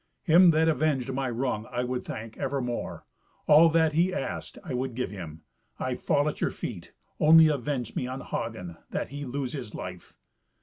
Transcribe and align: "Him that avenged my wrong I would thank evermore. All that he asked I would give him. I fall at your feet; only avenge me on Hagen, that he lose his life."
"Him 0.23 0.49
that 0.49 0.67
avenged 0.67 1.13
my 1.13 1.29
wrong 1.29 1.67
I 1.71 1.83
would 1.83 2.03
thank 2.05 2.35
evermore. 2.35 3.05
All 3.45 3.69
that 3.69 3.93
he 3.93 4.11
asked 4.11 4.57
I 4.63 4.73
would 4.73 4.95
give 4.95 5.11
him. 5.11 5.43
I 5.79 5.93
fall 5.93 6.27
at 6.27 6.41
your 6.41 6.49
feet; 6.49 6.91
only 7.19 7.49
avenge 7.49 7.95
me 7.95 8.07
on 8.07 8.21
Hagen, 8.21 8.77
that 8.89 9.09
he 9.09 9.25
lose 9.25 9.53
his 9.53 9.75
life." 9.75 10.15